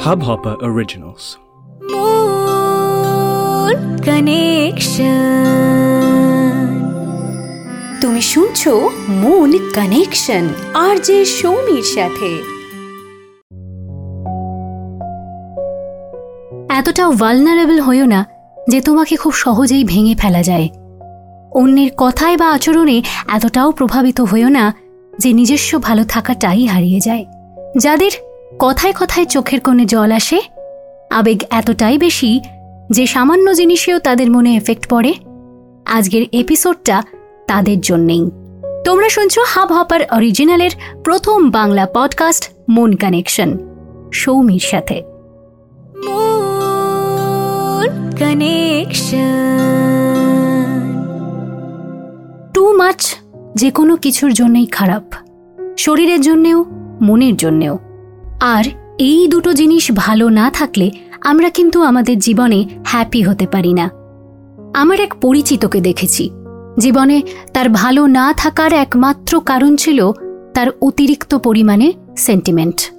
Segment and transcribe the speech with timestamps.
[0.00, 1.24] Hubhopper Originals.
[1.92, 5.20] Moon Connection.
[8.00, 8.72] তুমি শুনছো
[9.08, 10.44] moon connection
[10.74, 12.30] আর যে সৌমির সাথে
[16.68, 18.20] এতটাও ভালনারেবল হইও না
[18.68, 20.68] যে তোমাকে খুব সহজেই ভেঙে ফেলা যায়
[21.52, 24.64] অন্যের কথায় বা আচরণে এতটাও প্রভাবিত হইও না
[25.18, 27.24] যে নিজস্ব ভালো থাকাটাই হারিয়ে যায়
[27.78, 28.12] যাদের
[28.62, 30.40] কথায় কথায় চোখের কোণে জল আসে।
[31.10, 32.40] আবেগ এতটাই বেশি
[32.90, 35.14] যে সামান্য জিনিসেও তাদের মনে এফেক্ট পড়ে।
[35.84, 37.02] আজকের এপিসোডটা
[37.46, 38.30] তাদের জন্যেই।
[38.84, 40.70] তোমরা শুনছো হাব হপার অরিজিনালের
[41.04, 43.58] প্রথম বাংলা পডকাস্ট মন কানেকশন
[44.12, 45.02] সৌমির সাথে।
[52.54, 53.16] টু মাছ
[53.54, 55.02] যে কোনো কিছুর জন্যই খারাপ।
[55.78, 56.64] শরীরের জন্যেও
[57.02, 57.78] মনের জন্যেও।
[58.40, 58.64] আর
[58.98, 60.90] এই দুটো জিনিস ভালো না থাকলে
[61.24, 63.90] আমরা কিন্তু আমাদের জীবনে হ্যাপি হতে পারি না।
[64.74, 66.30] আমার এক পরিচিতকে দেখেছি।
[66.78, 67.22] জীবনে
[67.54, 70.12] তার ভালো না থাকার একমাত্র কারণ ছিল
[70.54, 72.92] তার অতিরিক্ত পরিমাণে সেন্টিমেন্ট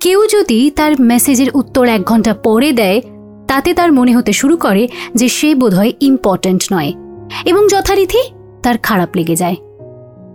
[0.00, 3.00] কেউ যদি তার মেসেজের উত্তর এক ঘণ্টা পরে দেয়,
[3.48, 6.92] তাতে তার মনে হতে শুরু করে যে সে বোধহয় ইম্পর্ট্যান্ট নয়
[7.44, 8.18] এবং যথারীতি
[8.62, 9.56] তার খারাপ লেগে যায়।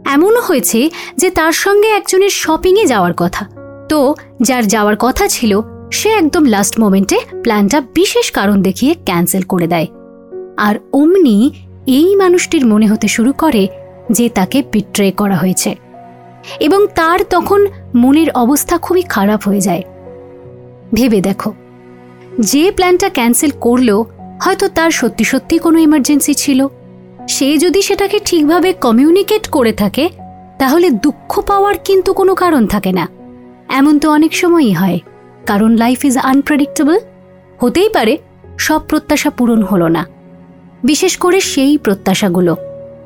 [0.05, 3.60] এমনও হয়েছে যে তার সঙ্গে একজনের শপিংয়ে যাওয়ার কথা।
[3.91, 5.61] তো যার যাওয়ার কথা ছিল,
[5.91, 9.87] সে একদম লাস্ট মোমেন্টে প্ল্যানটা বিশেষ কারণ দেখিয়ে ক্যান্সেল করে দেয়।
[10.57, 11.51] আর অমনি
[11.87, 13.67] এই মানুষটির মনে হতে শুরু করে
[14.11, 15.75] যে তাকে বিট্রে করা হয়েছে।
[16.59, 19.83] এবং তার তখন মনের অবস্থা খুবই খারাপ হয়ে যায়।
[20.93, 21.53] ভেবে দেখো,
[22.39, 24.03] যে প্ল্যানটা ক্যান্সেল করল,
[24.41, 26.67] হয়তো তার সত্যি সত্যি কোনো ইমার্জেন্সি ছিল।
[27.29, 30.09] সে যদি সেটাকে ঠিকভাবে কমিউনিকেট করে থাকে,
[30.59, 33.20] তাহলে দুঃখ পাওয়ার কিন্তু কোনো কারণ থাকে না।
[33.71, 34.99] এমন তো অনেক সময়ই হয়।
[35.45, 36.99] কারণ লাইফ ইজ আনপ্রেডিক্টেবল
[37.59, 38.17] হতেই পারে,
[38.57, 40.07] সব প্রত্যাশা পূরণ হলো না।
[40.83, 42.55] বিশেষ করে সেই প্রত্যাশাগুলো,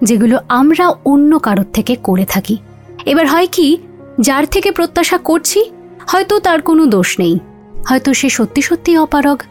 [0.04, 2.58] যেগুলো আমরা অন্য কারোর থেকে করে থাকি।
[3.06, 3.78] এবার হয় কি,
[4.22, 5.72] যার থেকে প্রত্যাশা করছি,
[6.08, 7.40] হয়তো তার কোনো দোষ নেই।
[7.88, 9.42] হয়তো সে সত্যি সত্যি অপারগ।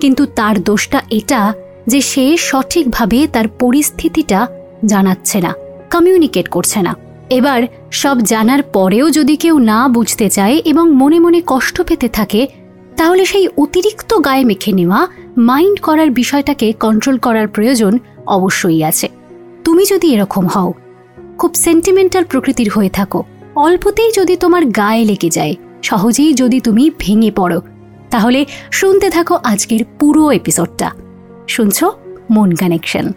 [0.00, 1.54] কিন্তু তার দোষটা এটা
[1.86, 4.46] যে সে সঠিকভাবে তার পরিস্থিতিটা
[4.84, 5.54] জানাচ্ছে না
[5.92, 6.96] কমিউনিকেট করছে না।
[7.30, 12.46] এবার সব জানার পরেও যদি কেউ না বুঝতে চায় এবং মনে মনে কষ্ট পেতে থাকে,
[12.96, 15.08] তাহলে সেই অতিরিক্ত গায়ে মেখে নেওয়া
[15.38, 19.08] মাইন্ড করার বিষয়টাকে কন্ট্রোল করার প্রয়োজন অবশ্যই আছে।
[19.64, 20.72] তুমি যদি এরকম হও,
[21.38, 23.24] খুব সেন্টিমেন্টাল প্রকৃতির হয়ে থাকো।
[23.54, 27.60] অল্পতেই যদি তোমার গায়ে লেগে যায়, সহজেই যদি তুমি ভেঙে পড়ো,
[28.10, 30.90] তাহলে শুনতে থাকো আজকের পুরো এপিসোডটা
[31.48, 31.92] শুনছো
[32.30, 33.12] মন কানেকশন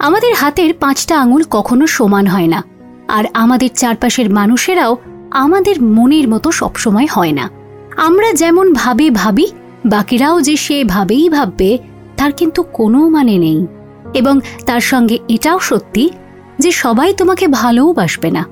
[0.00, 2.64] আমাদের হাতের পাঁচটা আঙুল কখনো সমান হয় না,
[3.08, 4.96] আর আমাদের চারপাশের মানুষেরাও
[5.30, 7.50] আমাদের মনের মতো সবসময় হয় না।
[7.96, 9.46] আমরা যেমন ভাবে ভাবি,
[9.86, 11.78] বাকিরাও যে সে ভাবেই ভাববে,
[12.16, 13.66] তার কিন্তু কোনো মানে নেই।
[14.14, 16.10] এবং তার সঙ্গে এটাও সত্যি
[16.58, 18.44] যে সবাই তোমাকে ভালোবাসবে না।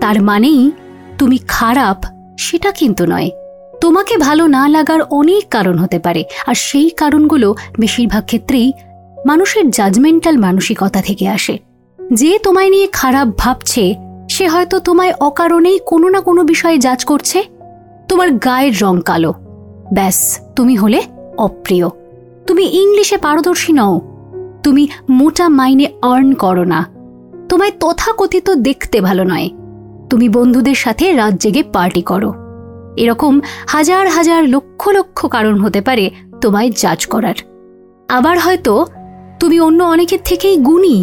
[0.00, 0.70] তার মানেই
[1.18, 2.04] তুমি খারাপ,
[2.38, 3.30] সেটা কিন্তু নয়।
[3.80, 8.72] তোমাকে ভালো না লাগার অনেক কারণ হতে পারে, আর সেই কারণগুলো বেশিরভাগ ক্ষেত্রেই
[9.26, 11.58] মানুষের জাজমেন্টাল মানসিকতা থেকে আসে।
[12.12, 13.94] যে তোমায় নিয়ে খারাপ ভাবছে,
[14.30, 17.44] সে হয়তো তোমায় অকারণেই কোনো না কোনো বিষয়ে জাজ করছে।
[18.08, 19.34] তোমার গায়ের রং কালো।
[19.92, 21.02] ব্যাস, তুমি হলে
[21.38, 21.88] অপ্রিয়।
[22.46, 24.00] তুমি ইংলিশে পারদর্শী নও।
[24.62, 26.86] তুমি মোটা মাইনে আর্ন করো না।
[27.48, 29.50] তোমায় তথাকথিত দেখতে ভালো নয়।
[30.10, 32.47] তুমি বন্ধুদের সাথে রাত জেগে পার্টি করো।
[32.98, 33.32] এরকম
[33.68, 36.04] হাজার হাজার লক্ষ লক্ষ কারণ হতে পারে
[36.42, 37.38] তোমায় জাজ করার।
[38.08, 38.74] আবার হয়তো
[39.40, 40.98] তুমি অন্য অনেকের থেকেই গুণী,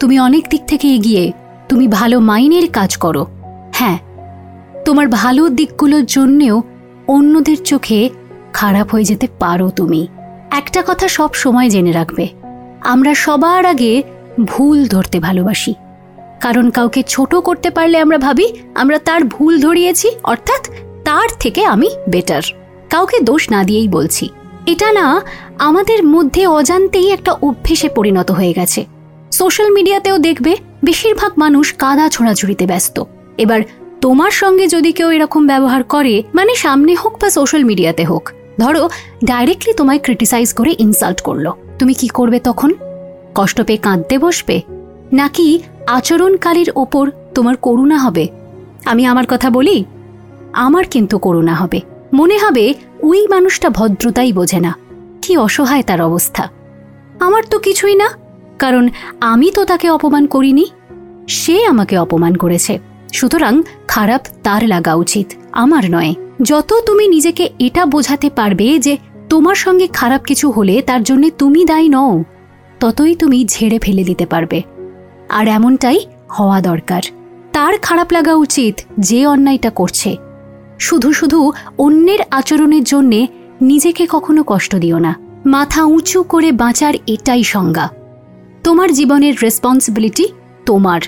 [0.00, 1.24] তুমি অনেক দিক থেকে এগিয়ে,
[1.68, 3.22] তুমি ভালো মাইনের কাজ করো।
[3.74, 3.98] হ্যাঁ
[4.84, 6.56] তোমার ভালো দিকগুলোর জন্যেও
[7.08, 8.00] অন্যদের চোখে
[8.52, 10.02] খারাপ হয়ে যেতে পারো তুমি।
[10.50, 12.24] একটা কথা সব সময় জেনে রাখবে,
[12.84, 13.92] আমরা সবার আগে
[14.44, 15.72] ভুল ধরতে ভালোবাসি।
[16.42, 20.62] কারণ কাউকে ছোট করতে পারলে আমরা ভাবি, আমরা তার ভুল ধরিয়েছি, অর্থাৎ
[21.06, 22.42] তার থেকে আমি বেটার
[22.90, 24.28] কাউকে দোষ না দিয়েই বলছি।
[24.66, 25.06] এটা না
[25.58, 28.80] আমাদের মধ্যে অজান্তেই একটা অভ্যেসে পরিণত হয়ে গেছে।
[29.32, 33.04] সোশ্যাল মিডিয়াতেও দেখবে, বেশিরভাগ মানুষ কাদা ছোড়াছুড়িতে ব্যস্ত।
[33.38, 33.60] এবার
[34.00, 38.30] তোমার সঙ্গে যদি কেউ এরকম ব্যবহার করে মানে সামনে হোক বা সোশ্যাল মিডিয়াতে হোক,
[38.60, 38.88] ধরো
[39.24, 42.70] ডাইরেক্টলি তোমায় ক্রিটিসাইজ করে ইনসাল্ট করল। তুমি কি করবে তখন?
[43.34, 44.56] কষ্ট পেয়ে কাঁদতে বসবে?
[45.12, 48.28] নাকি আচরণকারীর ওপর তোমার করুণা হবে?
[48.84, 49.84] আমি আমার কথা বলি?
[50.56, 51.80] আমার কিন্তু করুণা হবে।
[52.14, 54.72] মনে হবে ওই মানুষটা ভদ্রতাই বোঝে না।
[55.22, 56.44] কি অসহায় তার অবস্থা।
[57.20, 58.08] আমার তো কিছুই না,
[58.58, 58.88] কারণ
[59.20, 60.66] আমি তো তাকে অপমান করিনি।
[61.28, 62.78] সে আমাকে অপমান করেছে।
[63.12, 68.94] সুতরাং খারাপ তার লাগা উচিত, আমার নয়। যত তুমি নিজেকে এটা বোঝাতে পারবে যে
[69.28, 72.12] তোমার সঙ্গে খারাপ কিছু হলে তার জন্য তুমি দায়ী নও,
[72.80, 74.62] ততই তুমি ঝেড়ে ফেলে দিতে পারবে।
[75.28, 75.98] আর এমনটাই
[76.30, 77.02] হওয়া দরকার।
[77.52, 80.10] তার খারাপ লাগা উচিত যে অন্যায়টা করছে।
[80.78, 83.26] শুধু শুধু অন্যের আচরণের জন্যে
[83.60, 85.14] নিজেকে কখনো কষ্ট দিও না।
[85.46, 87.88] মাথা উঁচু করে বাঁচার এটাই সংজ্ঞা।
[88.64, 90.28] তোমার জীবনের রেসপন্সিবিলিটি
[90.66, 91.00] তোমার।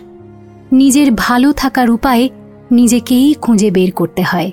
[0.73, 2.29] নিজের ভালো থাকার উপায়
[2.71, 4.51] নিজেকেই খুঁজে বের করতে হয়।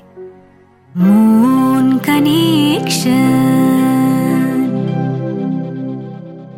[0.96, 2.00] মন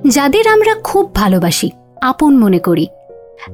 [0.08, 1.72] যাদের আমরা খুব ভালোবাসি
[2.02, 2.88] আপন মনে করি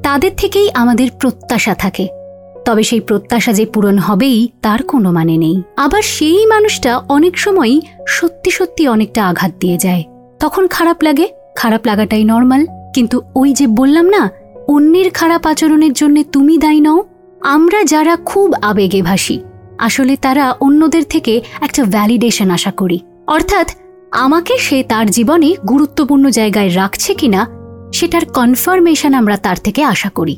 [0.04, 2.23] তাদের থেকেই আমাদের প্রত্যাশা থাকে।
[2.66, 7.82] তবে সেই প্রত্যাশা যে পূরণ হবেই, তার কোনো মানে নেই। আবার সেই মানুষটা অনেক সময়ই
[8.08, 10.04] সত্যি সত্যি অনেকটা আঘাত দিয়ে যায়।
[10.40, 12.66] তখন খারাপ লাগে, খারাপ লাগাটাই নর্মাল।
[12.96, 14.32] কিন্তু ওই যে বললাম না,
[14.68, 17.04] অন্যের খারাপ আচরণের জন্য তুমি দায়ী নও,
[17.42, 19.40] আমরা যারা খুব আবেগে ভাসি,
[19.78, 23.72] আসলে তারা অন্যদের থেকে একটা ভ্যালিডেশন আশা করি। অর্থাৎ,
[24.12, 27.48] আমাকে সে তার জীবনে গুরুত্বপূর্ণ জায়গায় রাখছে কিনা,
[27.94, 30.38] সেটার কনফার্মেশন আমরা তার থেকে আশা করি।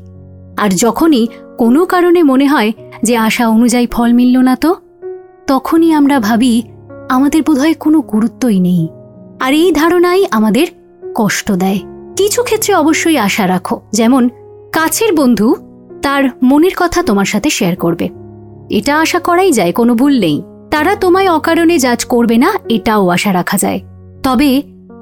[0.58, 2.72] আর যখনই কোনো কারণে মনে হয়
[3.04, 4.76] যে আশা অনুযায়ী ফল মিলল না তো,
[5.48, 6.64] তখনই আমরা ভাবি
[7.10, 8.88] আমাদের বোধহয় কোনো গুরুত্বই নেই।
[9.40, 10.68] আর এই ধারণাই আমাদের
[11.16, 11.80] কষ্ট দেয়।
[12.16, 14.30] কিছু ক্ষেত্রে অবশ্যই আশা রাখো, যেমন
[14.72, 15.56] কাছের বন্ধু
[16.02, 18.10] তার মনের কথা তোমার সাথে শেয়ার করবে।
[18.70, 20.42] এটা আশা করাই যায়, কোনো ভুল নেই।
[20.72, 23.80] তারা তোমায় অকারণে জাজ করবে না, এটাও আশা রাখা যায়।
[24.24, 24.62] তবে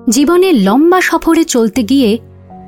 [0.09, 2.17] জীবনে লম্বা সফরে চলতে গিয়ে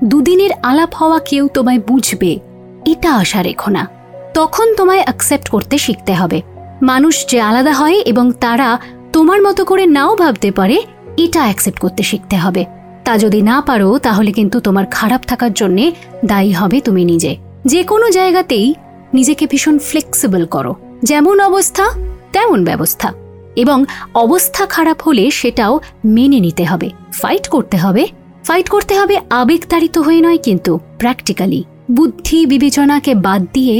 [0.03, 2.39] দুদিনের আলাপ হওয়া কেউ তোমায় বুঝবে
[2.85, 3.87] এটা আশা রেখো না।
[4.33, 6.41] তখন তোমায় অ্যাকসেপ্ট করতে শিখতে হবে।
[6.81, 8.79] মানুষ যে আলাদা হয় এবং তারা
[9.13, 10.81] তোমার মতো করে নাও ভাবতে পারে,
[11.17, 12.65] এটা অ্যাকসেপ্ট করতে শিখতে হবে।
[13.05, 15.91] তা যদি না পারো, তাহলে কিন্তু তোমার খারাপ থাকার জন্যে
[16.25, 18.75] দায়ী হবে তুমি নিজে। যে কোনো জায়গাতেই
[19.13, 21.87] নিজেকে ভীষণ ফ্লেক্সিবল করো। যেমন অবস্থা,
[22.31, 23.13] তেমন ব্যবস্থা।
[23.55, 26.89] এবং অবস্থা খারাপ হলে সেটাও মেনে নিতে হবে।
[27.21, 28.07] ফাইট করতে হবে।
[28.43, 33.75] ফাইট করতে হবে আবেগতাড়িত হয়ে নয় কিন্তু প্র্যাকটিক্যালি বুদ্ধি বিবেচনাকে বাদ দিয়ে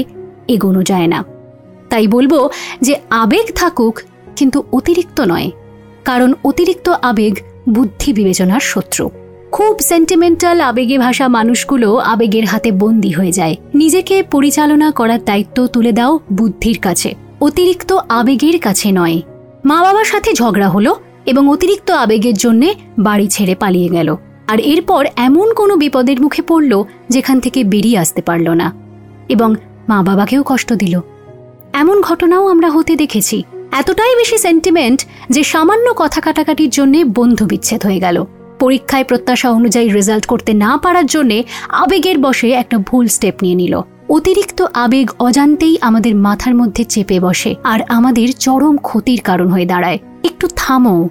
[0.48, 1.20] এগোনো যায় না।
[1.90, 2.34] তাই বলব
[2.82, 3.96] যে আবেগ থাকুক
[4.36, 5.50] কিন্তু অতিরিক্ত নয়,
[6.06, 7.34] কারণ অতিরিক্ত আবেগ
[7.70, 9.10] বুদ্ধি বিবেচনার শত্রু।
[9.52, 15.92] খুব সেন্টিমেন্টাল আবেগে ভাষা মানুষগুলো আবেগের হাতে বন্দী হয়ে যায়। নিজেকে পরিচালনা করার দায়িত্ব তুলে
[15.92, 17.10] দাও বুদ্ধির কাছে।
[17.42, 19.22] অতিরিক্ত আবেগের কাছে নয়।
[19.66, 24.16] মা বাবার সাথে ঝগড়া হলো এবং অতিরিক্ত আবেগের জন্যে বাড়ি ছেড়ে পালিয়ে গেল।
[24.48, 28.74] আর এরপর এমন কোনো বিপদের মুখে পড়ল যেখান থেকে বেরিয়ে আসতে পারল না
[29.30, 29.56] এবং
[29.90, 31.02] মা বাবাকেও কষ্ট দিল।
[31.74, 37.86] এমন ঘটনাও আমরা হতে দেখেছি। এতটাই বেশি সেন্টিমেন্ট যে সামান্য কথা কাটাকাটির জন্যে বন্ধু বিচ্ছেদ
[37.86, 38.26] হয়ে গেল।
[38.60, 43.82] পরীক্ষায় প্রত্যাশা অনুযায়ী রেজাল্ট করতে না পারার জন্যে আবেগের বসে একটা ভুল স্টেপ নিয়ে নিল।
[44.10, 50.00] অতিরিক্ত আবেগ অজান্তেই আমাদের মাথার মধ্যে চেপে বসে আর আমাদের চরম ক্ষতির কারণ হয়ে দাঁড়ায়।
[50.24, 51.10] একটু থামো,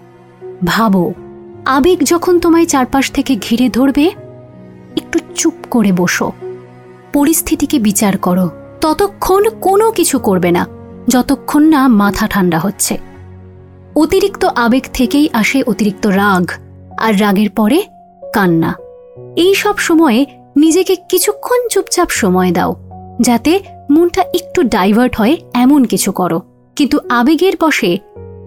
[0.65, 1.15] ভাবো।
[1.67, 4.11] আবেগ যখন তোমায় চারপাশ থেকে ঘিরে ধরবে,
[4.97, 6.33] একটু চুপ করে বসো।
[7.13, 8.51] পরিস্থিতিকে বিচার করো।
[8.81, 10.67] ততক্ষণ কোনো কিছু করবে না,
[11.09, 12.99] যতক্ষণ না মাথা ঠান্ডা হচ্ছে।
[13.97, 16.51] অতিরিক্ত আবেগ থেকেই আসে অতিরিক্ত রাগ,
[16.99, 17.83] আর রাগের পরে
[18.35, 18.75] কান্না।
[19.37, 20.27] এই সব সময়ে
[20.57, 22.77] নিজেকে কিছুক্ষণ চুপচাপ সময় দাও,
[23.21, 23.61] যাতে
[23.91, 26.43] মনটা একটু ডাইভার্ট হয় এমন কিছু করো।
[26.77, 27.99] কিন্তু আবেগের বসে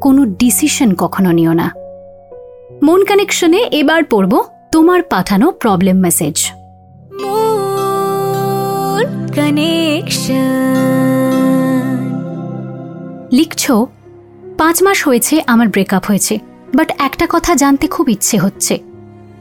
[0.01, 1.87] কোনো ডিসিশন কখনো নিও না।
[2.84, 6.51] মন কানেকশনে এবার পড়ব তোমার পাঠানো প্রবলেম মেসেজ
[13.31, 13.72] লিখছ
[14.57, 16.39] পাঁচ মাস হয়েছে আমার ব্রেকআপ হয়েছে
[16.75, 18.79] বাট একটা কথা জানতে খুব ইচ্ছে হচ্ছে।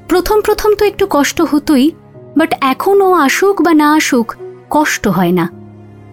[0.08, 1.90] প্রথম প্রথম তো একটু কষ্ট হতোই
[2.36, 4.34] বাট এখনও আসুক বা না আসুক
[4.70, 5.50] কষ্ট হয় না।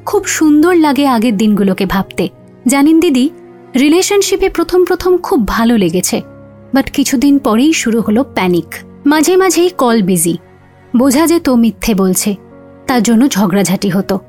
[0.06, 2.30] খুব সুন্দর লাগে আগের দিনগুলোকে ভাবতে।
[2.68, 3.30] জানেন দিদি
[3.76, 6.33] রিলেশনশিপে প্রথম প্রথম খুব ভালো লেগেছে।
[6.74, 8.76] বাট কিছুদিন পরেই শুরু হলো প্যানিক।
[9.06, 10.38] মাঝে মাঝেই কল বিজি।
[10.98, 12.36] বোঝা যেত মিথ্যে বলছে।
[12.88, 14.20] তার জন্য ঝগড়াঝাটি হতো।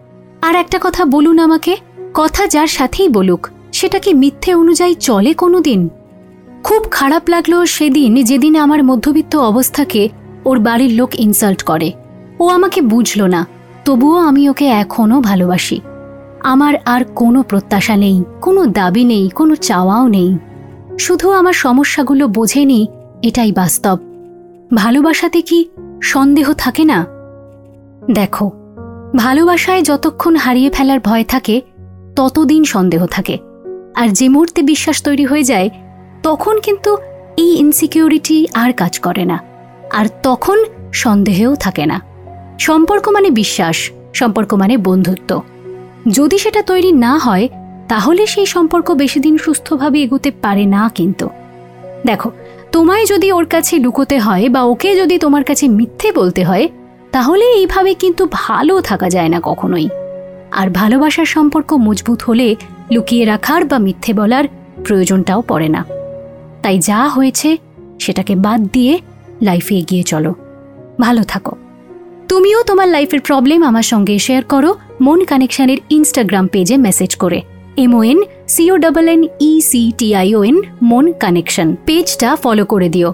[0.43, 1.77] আর একটা কথা বলুন আমাকে,
[2.15, 5.89] কথা যার সাথেই বলুক, সেটা কি মিথ্যে অনুযায়ী চলে কোনো দিন
[6.65, 10.09] খুব খারাপ লাগল সেদিন যেদিন আমার মধ্যবিত্ত অবস্থাকে
[10.45, 11.93] ওর বাড়ির লোক ইনসাল্ট করে।
[12.41, 13.47] ও আমাকে বুঝল না,
[13.85, 15.81] তবুও আমি ওকে এখনও ভালোবাসি।
[16.43, 20.39] আমার আর কোনো প্রত্যাশা নেই, কোনো দাবি নেই, কোনো চাওয়াও নেই।
[20.99, 22.87] শুধু আমার সমস্যাগুলো বোঝেনি,
[23.23, 23.99] এটাই বাস্তব।
[24.75, 25.69] ভালোবাসাতে কি
[26.03, 27.07] সন্দেহ থাকে না?
[28.15, 28.51] দেখো,
[29.17, 31.61] ভালোবাসায় যতক্ষণ হারিয়ে ফেলার ভয় থাকে,
[32.17, 33.39] ততদিন সন্দেহ থাকে।
[33.95, 35.71] আর যে মুহূর্তে বিশ্বাস তৈরি হয়ে যায়,
[36.23, 36.97] তখন কিন্তু
[37.37, 39.43] এই ইনসিকিউরিটি আর কাজ করে না।
[39.93, 42.01] আর তখন সন্দেহেও থাকে না।
[42.59, 45.43] সম্পর্ক মানে বিশ্বাস, সম্পর্ক মানে বন্ধুত্ব।
[46.13, 47.49] যদি সেটা তৈরি না হয়
[47.89, 51.29] তাহলে সেই সম্পর্ক বেশি দিন সুস্থভাবে এগোতে পারে না কিন্তু।
[52.07, 52.31] দেখো,
[52.73, 56.69] তোমায় যদি ওর কাছে লুকোতে হয় বা ওকে যদি তোমার কাছে মিথ্যে বলতে হয়,
[57.13, 59.89] তাহলে এইভাবে কিন্তু ভালো থাকা যায় না কখনোই।
[60.53, 62.57] আর ভালোবাসার সম্পর্ক মজবুত হলে
[62.93, 64.45] লুকিয়ে রাখার বা মিথ্যে বলার
[64.85, 65.85] প্রয়োজনটাও পড়ে না।
[66.63, 67.57] তাই যা হয়েছে,
[68.01, 68.99] সেটাকে বাদ দিয়ে
[69.43, 70.35] লাইফে এগিয়ে চলো।
[71.01, 71.57] ভালো থাকো।
[72.29, 77.43] তুমিও তোমার লাইফের প্রবলেম আমার সঙ্গে শেয়ার করো, মন কানেকশনের ইনস্টাগ্রাম পেজে মেসেজ করে।
[77.77, 83.11] M O N C O double N E C T I O N মন কানেকশন পেজটা ফলো করে দিও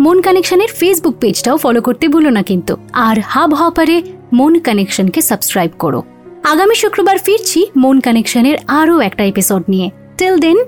[0.00, 3.96] মন কানেকশনের ফেসবুক পেজটাও ফলো করতে ভুলো না কিন্তু আর হাব হপারে
[4.32, 6.00] মন কানেকশনকে সাবস্ক্রাইব করো
[6.44, 9.88] আগামী শুক্রবার ফিরছি মন কানেকশনের আরও একটা এপিসোড নিয়ে
[10.18, 10.58] টিল দেন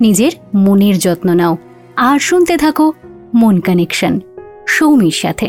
[0.00, 1.54] নিজের মনের যত্ন নাও
[1.96, 2.86] আর শুনতে থাকো
[3.34, 4.14] মন কানেকশন
[4.66, 5.48] সৌমির সাথে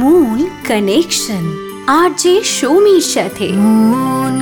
[0.00, 1.44] মন কানেকশন
[1.88, 3.46] आरजे शोमी સાથે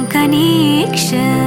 [0.06, 1.38] कनेक्शन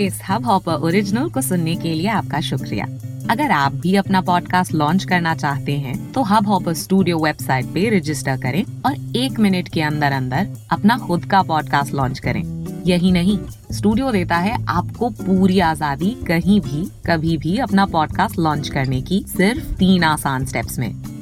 [0.00, 2.84] इस हब हॉपर ओरिजिनल को सुनने के लिए आपका शुक्रिया।
[3.30, 7.88] अगर आप भी अपना पॉडकास्ट लॉन्च करना चाहते हैं तो हब हॉपर स्टूडियो वेबसाइट पे
[7.98, 12.42] रजिस्टर करें और एक मिनट के अंदर अंदर अपना खुद का पॉडकास्ट लॉन्च करें।
[12.86, 13.38] यही नहीं
[13.72, 19.24] स्टूडियो देता है आपको पूरी आज़ादी कहीं भी कभी भी अपना पॉडकास्ट लॉन्च करने की
[19.28, 20.92] सिर्फ़ तीन आसान स्टेप्स में।